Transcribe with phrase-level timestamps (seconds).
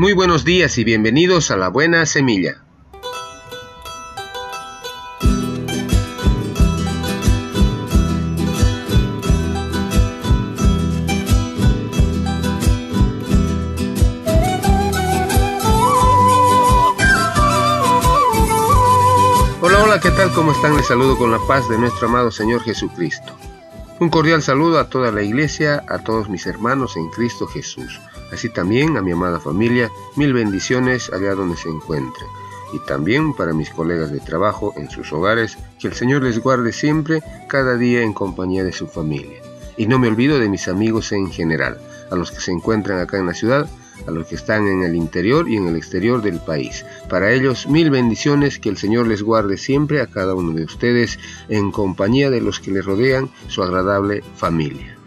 [0.00, 2.62] Muy buenos días y bienvenidos a La Buena Semilla.
[19.60, 20.32] Hola, hola, ¿qué tal?
[20.32, 20.78] ¿Cómo están?
[20.78, 23.36] Les saludo con la paz de nuestro amado Señor Jesucristo.
[23.98, 28.00] Un cordial saludo a toda la iglesia, a todos mis hermanos en Cristo Jesús,
[28.32, 32.28] así también a mi amada familia, mil bendiciones allá donde se encuentren,
[32.72, 36.72] y también para mis colegas de trabajo en sus hogares, que el Señor les guarde
[36.72, 39.40] siempre, cada día en compañía de su familia.
[39.76, 43.18] Y no me olvido de mis amigos en general, a los que se encuentran acá
[43.18, 43.68] en la ciudad,
[44.06, 46.84] a los que están en el interior y en el exterior del país.
[47.08, 51.18] Para ellos, mil bendiciones, que el Señor les guarde siempre a cada uno de ustedes
[51.48, 54.99] en compañía de los que le rodean, su agradable familia.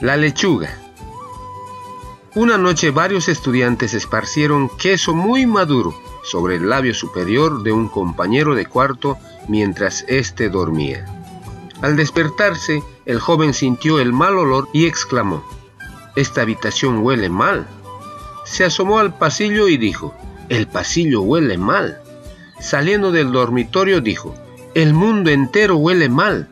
[0.00, 0.70] La lechuga.
[2.36, 8.54] Una noche varios estudiantes esparcieron queso muy maduro sobre el labio superior de un compañero
[8.54, 9.18] de cuarto
[9.48, 11.04] mientras éste dormía.
[11.82, 15.42] Al despertarse, el joven sintió el mal olor y exclamó,
[16.14, 17.66] esta habitación huele mal.
[18.44, 20.14] Se asomó al pasillo y dijo,
[20.48, 22.00] el pasillo huele mal.
[22.60, 24.32] Saliendo del dormitorio dijo,
[24.74, 26.48] el mundo entero huele mal.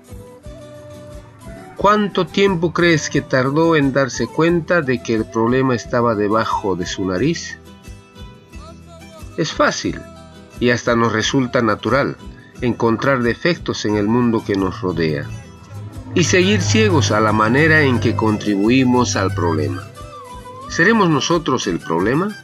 [1.86, 6.84] ¿Cuánto tiempo crees que tardó en darse cuenta de que el problema estaba debajo de
[6.84, 7.60] su nariz?
[9.36, 10.00] Es fácil
[10.58, 12.16] y hasta nos resulta natural
[12.60, 15.28] encontrar defectos en el mundo que nos rodea
[16.16, 19.86] y seguir ciegos a la manera en que contribuimos al problema.
[20.68, 22.36] ¿Seremos nosotros el problema?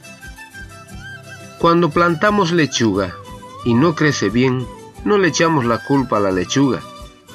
[1.58, 3.16] Cuando plantamos lechuga
[3.64, 4.64] y no crece bien,
[5.04, 6.80] no le echamos la culpa a la lechuga,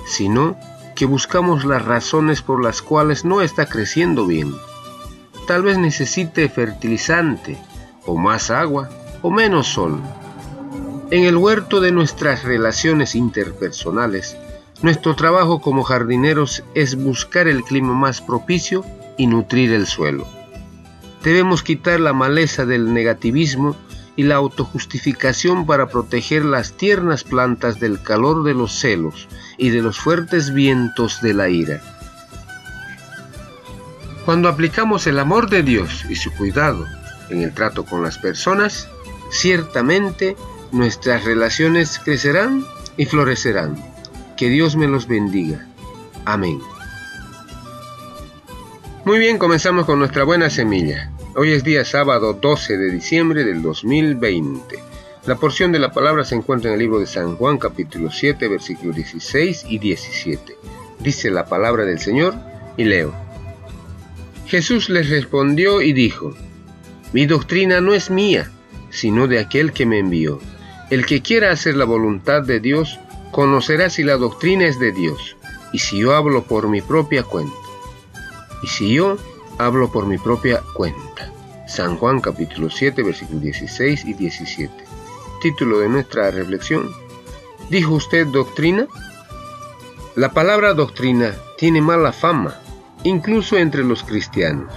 [0.05, 0.57] sino
[0.97, 4.55] que buscamos las razones por las cuales no está creciendo bien.
[5.45, 7.55] Tal vez necesite fertilizante,
[8.07, 8.89] o más agua,
[9.21, 10.01] o menos sol.
[11.11, 14.37] En el huerto de nuestras relaciones interpersonales,
[14.81, 18.83] nuestro trabajo como jardineros es buscar el clima más propicio
[19.17, 20.27] y nutrir el suelo.
[21.23, 23.75] Debemos quitar la maleza del negativismo
[24.17, 29.81] y la autojustificación para proteger las tiernas plantas del calor de los celos y de
[29.81, 31.81] los fuertes vientos de la ira.
[34.25, 36.85] Cuando aplicamos el amor de Dios y su cuidado
[37.29, 38.89] en el trato con las personas,
[39.31, 40.35] ciertamente
[40.71, 42.65] nuestras relaciones crecerán
[42.97, 43.77] y florecerán.
[44.35, 45.65] Que Dios me los bendiga.
[46.25, 46.59] Amén.
[49.05, 51.11] Muy bien, comenzamos con nuestra buena semilla.
[51.39, 54.79] Hoy es día sábado 12 de diciembre del 2020.
[55.27, 58.47] La porción de la palabra se encuentra en el libro de San Juan capítulo 7
[58.47, 60.57] versículos 16 y 17.
[60.97, 62.33] Dice la palabra del Señor
[62.75, 63.13] y leo.
[64.47, 66.33] Jesús les respondió y dijo,
[67.13, 68.49] Mi doctrina no es mía,
[68.89, 70.39] sino de aquel que me envió.
[70.89, 72.99] El que quiera hacer la voluntad de Dios,
[73.29, 75.37] conocerás si la doctrina es de Dios,
[75.71, 77.53] y si yo hablo por mi propia cuenta.
[78.63, 79.19] Y si yo
[79.57, 81.31] hablo por mi propia cuenta.
[81.67, 84.71] San Juan capítulo 7 versículos 16 y 17.
[85.41, 86.91] Título de nuestra reflexión.
[87.69, 88.87] ¿Dijo usted doctrina?
[90.15, 92.59] La palabra doctrina tiene mala fama,
[93.03, 94.71] incluso entre los cristianos.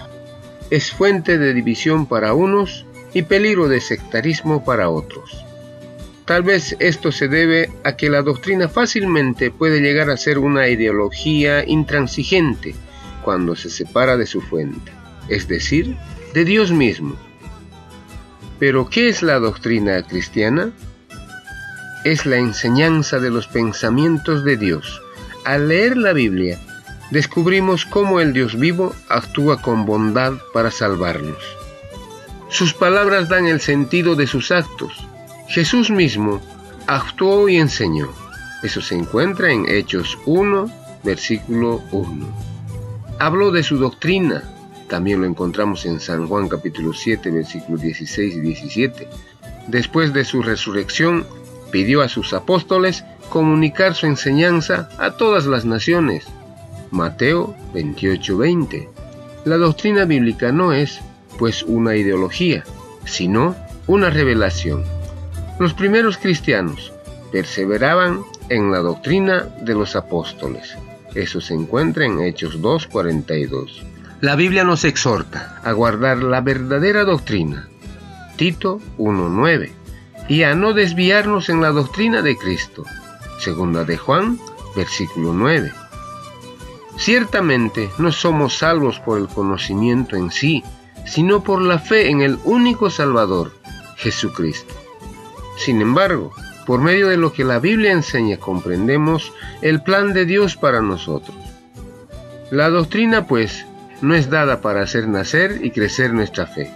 [0.70, 5.44] Es fuente de división para unos y peligro de sectarismo para otros.
[6.24, 10.68] Tal vez esto se debe a que la doctrina fácilmente puede llegar a ser una
[10.68, 12.74] ideología intransigente
[13.30, 14.90] cuando se separa de su fuente,
[15.28, 15.96] es decir,
[16.34, 17.14] de Dios mismo.
[18.58, 20.72] Pero ¿qué es la doctrina cristiana?
[22.04, 25.00] Es la enseñanza de los pensamientos de Dios.
[25.44, 26.58] Al leer la Biblia,
[27.12, 31.38] descubrimos cómo el Dios vivo actúa con bondad para salvarnos.
[32.48, 35.06] Sus palabras dan el sentido de sus actos
[35.46, 36.40] Jesús mismo
[36.88, 38.08] actuó y enseñó.
[38.64, 40.68] Eso se encuentra en Hechos 1,
[41.04, 42.49] versículo 1.
[43.20, 44.42] Habló de su doctrina.
[44.88, 49.08] También lo encontramos en San Juan capítulo 7, versículos 16 y 17.
[49.68, 51.24] Después de su resurrección,
[51.70, 56.26] pidió a sus apóstoles comunicar su enseñanza a todas las naciones.
[56.90, 58.88] Mateo 28, 20.
[59.44, 61.00] La doctrina bíblica no es,
[61.38, 62.64] pues, una ideología,
[63.04, 63.54] sino
[63.86, 64.82] una revelación
[65.60, 66.90] los primeros cristianos
[67.30, 70.74] perseveraban en la doctrina de los apóstoles.
[71.14, 73.82] Eso se encuentra en Hechos 2.42.
[74.20, 77.68] La Biblia nos exhorta a guardar la verdadera doctrina,
[78.36, 79.72] Tito 1.9,
[80.28, 82.84] y a no desviarnos en la doctrina de Cristo,
[83.38, 84.38] segunda de Juan,
[84.76, 85.72] versículo 9.
[86.98, 90.62] Ciertamente no somos salvos por el conocimiento en sí,
[91.06, 93.52] sino por la fe en el único Salvador,
[93.96, 94.74] Jesucristo.
[95.56, 96.32] Sin embargo,
[96.70, 101.36] por medio de lo que la Biblia enseña comprendemos el plan de Dios para nosotros.
[102.52, 103.66] La doctrina, pues,
[104.02, 106.72] no es dada para hacer nacer y crecer nuestra fe.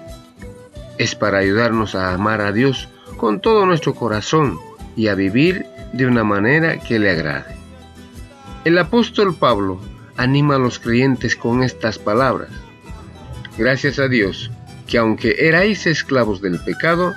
[0.99, 2.88] Es para ayudarnos a amar a Dios
[3.19, 4.58] con todo nuestro corazón
[4.96, 7.55] y a vivir de una manera que le agrade.
[8.64, 9.79] El apóstol Pablo
[10.17, 12.50] anima a los creyentes con estas palabras.
[13.56, 14.50] Gracias a Dios,
[14.88, 17.12] que aunque erais esclavos del pecado,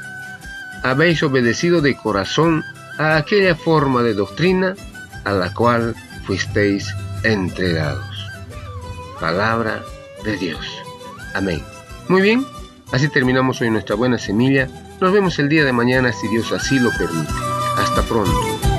[0.84, 2.64] habéis obedecido de corazón
[2.98, 4.76] a aquella forma de doctrina
[5.24, 5.96] a la cual
[6.26, 6.88] fuisteis
[7.24, 8.06] entregados.
[9.20, 9.82] Palabra
[10.24, 10.66] de Dios.
[11.34, 11.62] Amén.
[12.08, 12.46] Muy bien,
[12.92, 14.68] así terminamos hoy nuestra buena semilla.
[15.02, 17.34] Nos vemos el día de mañana si Dios así lo permite.
[17.78, 18.77] Hasta pronto.